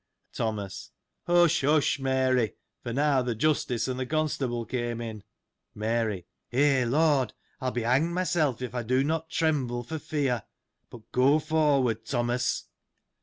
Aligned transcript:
Thomas.— 0.33 0.89
Hush! 1.27 1.61
hush! 1.61 1.99
Mary; 1.99 2.53
for 2.81 2.91
now 2.91 3.21
th' 3.21 3.37
Justice 3.37 3.87
and 3.87 3.99
th' 3.99 4.09
Constable 4.09 4.65
came 4.65 4.99
in. 4.99 5.21
Mary.— 5.75 6.25
Eh, 6.51 6.85
Lord! 6.87 7.33
I'll 7.59 7.69
be 7.69 7.83
hanged 7.83 8.11
myself, 8.11 8.63
if 8.63 8.73
I 8.73 8.81
do 8.81 9.03
not 9.03 9.29
tremble 9.29 9.83
for 9.83 9.99
fear: 9.99 10.41
but 10.89 11.11
go 11.11 11.37
forward, 11.37 12.03
Thomas. 12.03 12.63